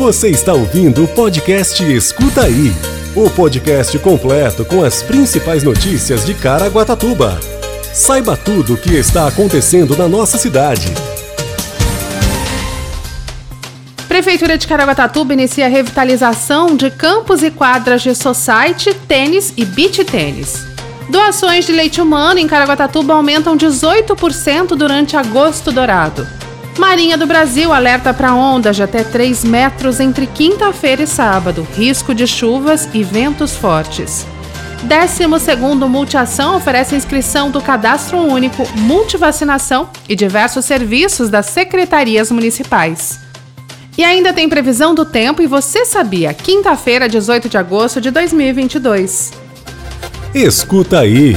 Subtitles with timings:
[0.00, 2.72] Você está ouvindo o podcast Escuta Aí
[3.14, 7.38] o podcast completo com as principais notícias de Caraguatatuba.
[7.92, 10.86] Saiba tudo o que está acontecendo na nossa cidade.
[14.08, 20.02] Prefeitura de Caraguatatuba inicia a revitalização de campos e quadras de society, tênis e beach
[20.04, 20.64] tênis.
[21.10, 26.39] Doações de leite humano em Caraguatatuba aumentam 18% durante agosto dourado.
[26.78, 32.14] Marinha do Brasil alerta para ondas de até 3 metros entre quinta-feira e sábado, risco
[32.14, 34.26] de chuvas e ventos fortes.
[34.86, 43.20] 12º Multiação oferece inscrição do Cadastro Único, multivacinação e diversos serviços das secretarias municipais.
[43.98, 49.32] E ainda tem previsão do tempo e você sabia, quinta-feira, 18 de agosto de 2022.
[50.34, 51.36] Escuta aí.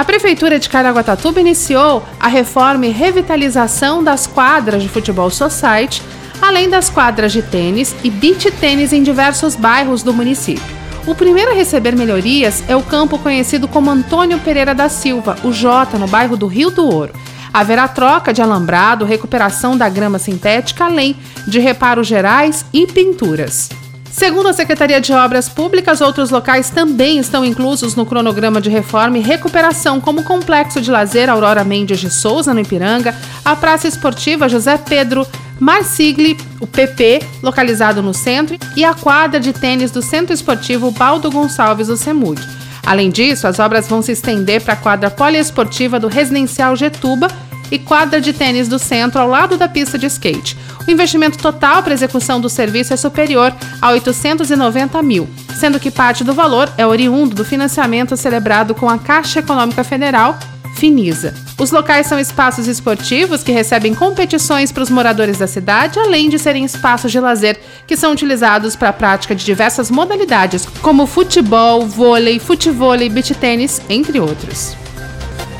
[0.00, 6.02] A Prefeitura de Caraguatatuba iniciou a reforma e revitalização das quadras de futebol society,
[6.40, 10.64] além das quadras de tênis e beach tênis em diversos bairros do município.
[11.06, 15.52] O primeiro a receber melhorias é o campo conhecido como Antônio Pereira da Silva, o
[15.52, 17.12] Jota, no bairro do Rio do Ouro.
[17.52, 21.14] Haverá troca de alambrado, recuperação da grama sintética, além
[21.46, 23.68] de reparos gerais e pinturas.
[24.10, 29.18] Segundo a Secretaria de Obras Públicas, outros locais também estão inclusos no cronograma de reforma
[29.18, 33.86] e recuperação, como o Complexo de Lazer Aurora Mendes de Souza, no Ipiranga, a Praça
[33.86, 35.26] Esportiva José Pedro
[35.60, 41.30] Marsigli, o PP, localizado no centro, e a quadra de tênis do Centro Esportivo Baldo
[41.30, 42.40] Gonçalves, do CEMUG.
[42.84, 47.28] Além disso, as obras vão se estender para a quadra poliesportiva do Residencial Getuba
[47.70, 50.56] e quadra de tênis do centro ao lado da pista de skate.
[50.86, 56.24] O investimento total para execução do serviço é superior a 890 mil, sendo que parte
[56.24, 60.38] do valor é oriundo do financiamento celebrado com a Caixa Econômica Federal,
[60.80, 61.34] Finisa.
[61.58, 66.38] Os locais são espaços esportivos que recebem competições para os moradores da cidade, além de
[66.38, 71.86] serem espaços de lazer que são utilizados para a prática de diversas modalidades, como futebol,
[71.86, 74.74] vôlei, futevôlei, beach tênis, entre outros.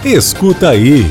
[0.02, 1.06] Escuta aí.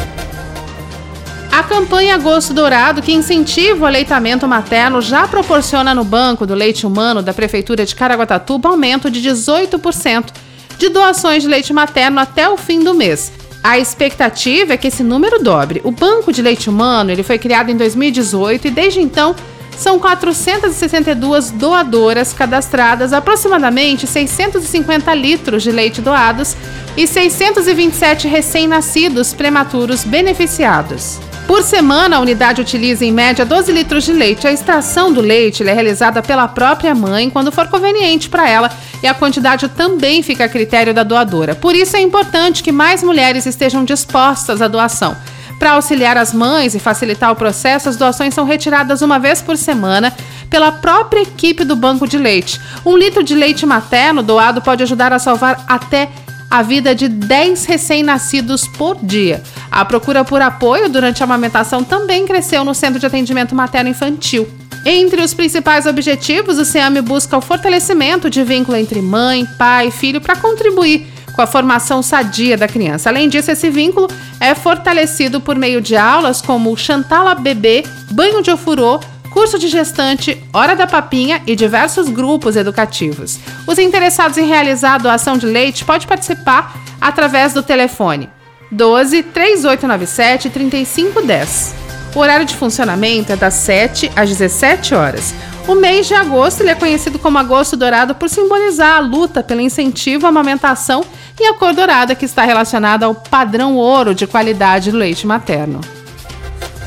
[1.59, 6.87] A campanha Agosto Dourado, que incentiva o aleitamento materno, já proporciona no Banco do Leite
[6.87, 10.31] Humano da Prefeitura de Caraguatatuba aumento de 18%
[10.77, 13.33] de doações de leite materno até o fim do mês.
[13.61, 15.81] A expectativa é que esse número dobre.
[15.83, 19.35] O Banco de Leite Humano ele foi criado em 2018 e desde então
[19.75, 26.55] são 462 doadoras cadastradas, aproximadamente 650 litros de leite doados
[26.95, 31.19] e 627 recém-nascidos prematuros beneficiados.
[31.49, 34.47] Por semana, a unidade utiliza em média 12 litros de leite.
[34.47, 38.69] A extração do leite é realizada pela própria mãe quando for conveniente para ela
[39.01, 41.55] e a quantidade também fica a critério da doadora.
[41.55, 45.17] Por isso é importante que mais mulheres estejam dispostas à doação.
[45.57, 49.57] Para auxiliar as mães e facilitar o processo, as doações são retiradas uma vez por
[49.57, 50.13] semana
[50.51, 52.61] pela própria equipe do banco de leite.
[52.85, 56.09] Um litro de leite materno doado pode ajudar a salvar até
[56.49, 59.43] a vida de 10 recém-nascidos por dia.
[59.71, 64.47] A procura por apoio durante a amamentação também cresceu no Centro de Atendimento Materno Infantil.
[64.85, 69.91] Entre os principais objetivos, o SEAME busca o fortalecimento de vínculo entre mãe, pai e
[69.91, 71.05] filho para contribuir
[71.35, 73.09] com a formação sadia da criança.
[73.09, 74.07] Além disso, esse vínculo
[74.39, 80.41] é fortalecido por meio de aulas como Chantala Bebê, Banho de Ofurô, curso de gestante,
[80.53, 83.39] Hora da Papinha e diversos grupos educativos.
[83.67, 88.29] Os interessados em realizar a doação de leite podem participar através do telefone
[88.71, 91.75] 12 3897 3510.
[92.15, 95.33] O horário de funcionamento é das 7 às 17 horas.
[95.67, 100.25] O mês de agosto é conhecido como Agosto Dourado por simbolizar a luta pelo incentivo
[100.25, 101.05] à amamentação
[101.39, 105.79] e a cor dourada que está relacionada ao padrão ouro de qualidade do leite materno.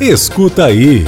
[0.01, 1.07] Escuta aí.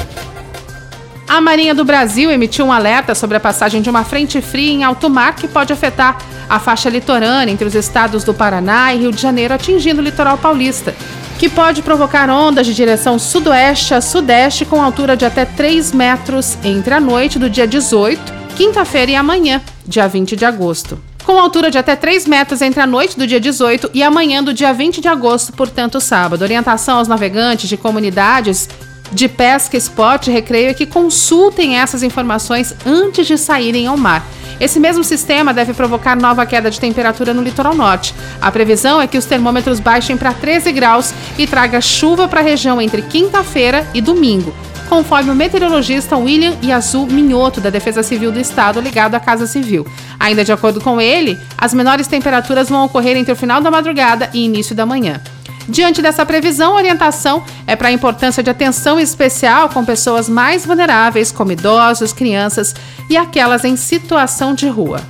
[1.34, 4.84] A Marinha do Brasil emitiu um alerta sobre a passagem de uma frente fria em
[4.84, 6.16] alto mar que pode afetar
[6.48, 10.38] a faixa litorânea entre os estados do Paraná e Rio de Janeiro, atingindo o litoral
[10.38, 10.94] paulista,
[11.36, 16.56] que pode provocar ondas de direção sudoeste a sudeste com altura de até 3 metros
[16.62, 21.00] entre a noite do dia 18, quinta-feira e amanhã, dia 20 de agosto.
[21.24, 24.54] Com altura de até 3 metros entre a noite do dia 18 e amanhã do
[24.54, 26.42] dia 20 de agosto, portanto, sábado.
[26.42, 28.68] Orientação aos navegantes de comunidades
[29.14, 34.26] de pesca, esporte recreio é que consultem essas informações antes de saírem ao mar.
[34.60, 38.14] Esse mesmo sistema deve provocar nova queda de temperatura no litoral norte.
[38.40, 42.44] A previsão é que os termômetros baixem para 13 graus e traga chuva para a
[42.44, 44.54] região entre quinta-feira e domingo,
[44.88, 49.86] conforme o meteorologista William Yazul Minhoto, da Defesa Civil do Estado, ligado à Casa Civil.
[50.18, 54.28] Ainda de acordo com ele, as menores temperaturas vão ocorrer entre o final da madrugada
[54.32, 55.20] e início da manhã.
[55.68, 60.66] Diante dessa previsão, a orientação é para a importância de atenção especial com pessoas mais
[60.66, 62.74] vulneráveis, como idosos, crianças
[63.08, 65.00] e aquelas em situação de rua.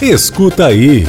[0.00, 1.06] Escuta aí.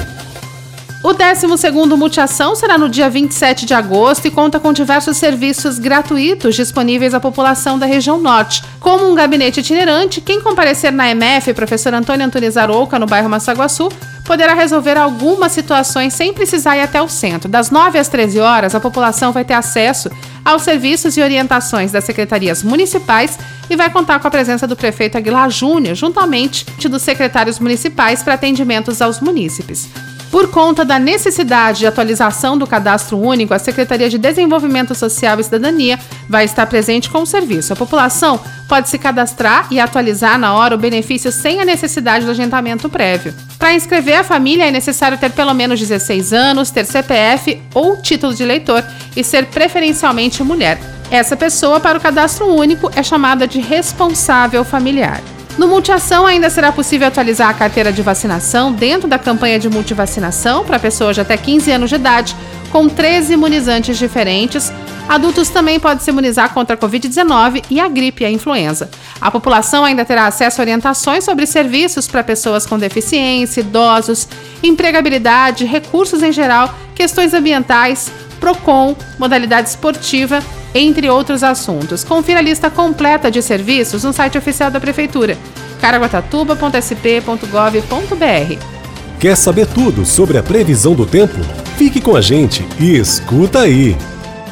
[1.02, 6.56] O 12º Multiação será no dia 27 de agosto e conta com diversos serviços gratuitos
[6.56, 10.20] disponíveis à população da região norte, como um gabinete itinerante.
[10.20, 13.90] Quem comparecer na MF, professor Antônio Antunes Arouca, no bairro Massaguaçu,
[14.30, 17.50] poderá resolver algumas situações sem precisar ir até o centro.
[17.50, 20.08] Das 9 às 13 horas, a população vai ter acesso
[20.46, 25.18] aos serviços e orientações das secretarias municipais e vai contar com a presença do prefeito
[25.18, 29.90] Aguilar Júnior, juntamente dos secretários municipais para atendimentos aos munícipes.
[30.32, 35.44] Por conta da necessidade de atualização do cadastro único, a Secretaria de Desenvolvimento Social e
[35.44, 36.00] Cidadania
[36.30, 37.74] vai estar presente com o serviço.
[37.74, 42.32] A população pode se cadastrar e atualizar na hora o benefício sem a necessidade do
[42.32, 43.34] agendamento prévio.
[43.58, 48.36] Para inscrever a família é necessário ter pelo menos 16 anos, ter CPF ou título
[48.36, 48.84] de eleitor
[49.16, 50.80] e ser preferencialmente mulher.
[51.10, 55.22] Essa pessoa, para o cadastro único, é chamada de responsável familiar.
[55.60, 60.64] No Multiação ainda será possível atualizar a carteira de vacinação dentro da campanha de multivacinação
[60.64, 62.34] para pessoas de até 15 anos de idade,
[62.72, 64.72] com 13 imunizantes diferentes.
[65.06, 68.90] Adultos também podem se imunizar contra a Covid-19 e a gripe e a influenza.
[69.20, 74.30] A população ainda terá acesso a orientações sobre serviços para pessoas com deficiência, idosos,
[74.64, 78.10] empregabilidade, recursos em geral, questões ambientais,
[78.40, 80.42] PROCON, modalidade esportiva
[80.74, 82.04] entre outros assuntos.
[82.04, 85.38] Confira a lista completa de serviços no site oficial da Prefeitura,
[85.82, 88.80] caraguatatuba.sp.gov.br.
[89.20, 91.36] Quer saber tudo sobre a previsão do tempo?
[91.78, 93.98] Fique com a gente e escuta aí!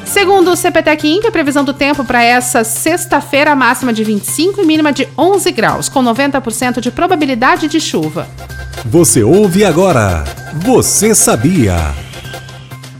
[0.05, 4.65] Segundo o CPTEC Inc, a previsão do tempo para essa sexta-feira máxima de 25 e
[4.65, 8.25] mínima de 11 graus, com 90% de probabilidade de chuva.
[8.85, 10.23] Você ouve agora.
[10.63, 12.06] Você sabia?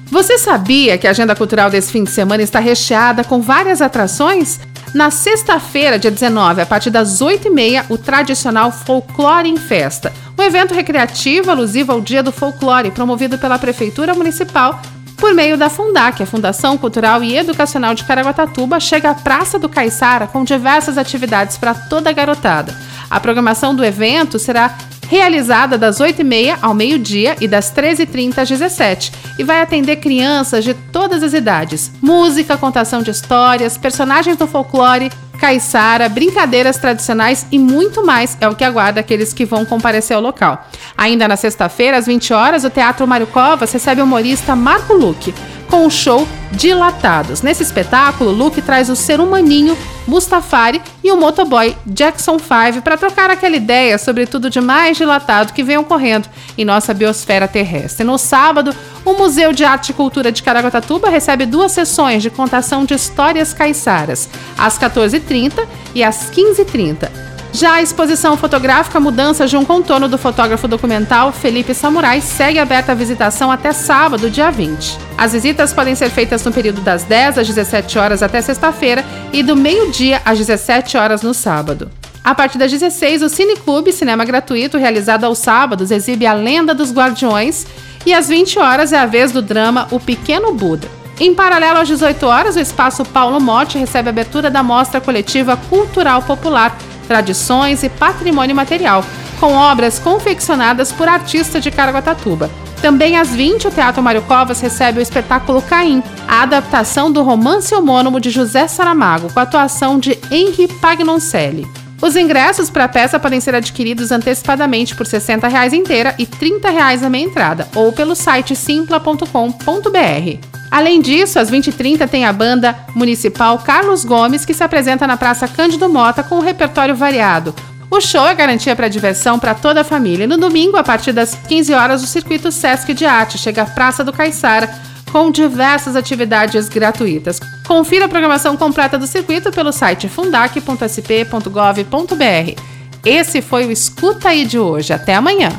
[0.10, 4.60] Você sabia que a agenda cultural desse fim de semana está recheada com várias atrações?
[4.94, 10.74] Na sexta-feira, dia 19, a partir das 8h30, o tradicional Folclore em Festa, um evento
[10.74, 14.82] recreativo alusivo ao Dia do Folclore, promovido pela Prefeitura Municipal
[15.18, 19.68] por meio da Fundac, a Fundação Cultural e Educacional de Caraguatatuba, chega à Praça do
[19.68, 22.74] Caiçara com diversas atividades para toda a garotada.
[23.10, 24.78] A programação do evento será
[25.10, 30.74] realizada das 8h30 ao meio-dia e das 13h30 às 17 e vai atender crianças de
[30.74, 31.92] todas as idades.
[32.02, 38.56] Música, contação de histórias, personagens do folclore, caiçara, brincadeiras tradicionais e muito mais é o
[38.56, 40.68] que aguarda aqueles que vão comparecer ao local.
[40.98, 45.34] Ainda na sexta-feira, às 20 horas, o Teatro Mário Covas recebe o humorista Marco Luque
[45.70, 47.42] com o show Dilatados.
[47.42, 49.78] Nesse espetáculo, Luke traz o ser humaninho
[50.08, 55.52] Mustafari e o motoboy Jackson 5 para trocar aquela ideia sobre tudo de mais dilatado
[55.52, 58.06] que vem ocorrendo em nossa biosfera terrestre.
[58.06, 58.74] No sábado,
[59.04, 63.54] o Museu de Arte e Cultura de Caraguatatuba recebe duas sessões de contação de histórias
[63.54, 67.27] caiçaras, às 14h30 e às 15h30.
[67.58, 72.92] Já a exposição fotográfica Mudanças de um Contorno do fotógrafo documental Felipe Samurai segue aberta
[72.92, 74.96] a visitação até sábado, dia 20.
[75.18, 79.42] As visitas podem ser feitas no período das 10 às 17 horas até sexta-feira e
[79.42, 81.90] do meio-dia às 17 horas no sábado.
[82.24, 86.76] A partir das 16, o Cine Clube, cinema gratuito realizado aos sábados, exibe A Lenda
[86.76, 87.66] dos Guardiões
[88.06, 90.88] e às 20 horas é a vez do drama O Pequeno Buda.
[91.20, 95.58] Em paralelo às 18 horas, o espaço Paulo Morte recebe a abertura da mostra coletiva
[95.58, 96.78] Cultural Popular
[97.08, 99.04] tradições e patrimônio material,
[99.40, 102.50] com obras confeccionadas por artistas de Caraguatatuba.
[102.82, 107.74] Também às 20, o Teatro Mário Covas recebe o espetáculo Caim, a adaptação do romance
[107.74, 111.68] homônimo de José Saramago, com a atuação de Henri Pagnoncelli.
[112.00, 116.30] Os ingressos para a peça podem ser adquiridos antecipadamente por R$ 60 inteira e R$
[116.38, 116.70] 30
[117.04, 120.57] a meia entrada, ou pelo site simpla.com.br.
[120.70, 125.48] Além disso, às 20h30 tem a banda municipal Carlos Gomes, que se apresenta na Praça
[125.48, 127.56] Cândido Mota com um repertório variado.
[127.90, 130.28] O show é garantia para diversão para toda a família.
[130.28, 134.04] No domingo, a partir das 15 horas, o circuito Sesc de Arte chega à Praça
[134.04, 134.70] do Caiçara
[135.12, 137.40] com diversas atividades gratuitas.
[137.66, 142.62] Confira a programação completa do circuito pelo site fundac.sp.gov.br.
[143.06, 144.92] Esse foi o Escuta aí de hoje.
[144.92, 145.50] Até amanhã.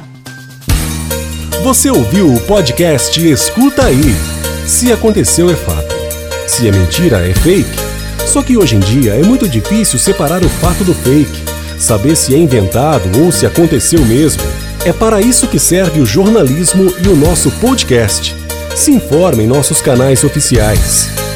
[1.63, 4.38] Você ouviu o podcast Escuta aí.
[4.69, 5.97] Se aconteceu, é fato.
[6.47, 7.71] Se é mentira, é fake.
[8.27, 11.43] Só que hoje em dia é muito difícil separar o fato do fake,
[11.79, 14.43] saber se é inventado ou se aconteceu mesmo.
[14.85, 18.37] É para isso que serve o jornalismo e o nosso podcast.
[18.77, 21.28] Se informe em nossos canais oficiais.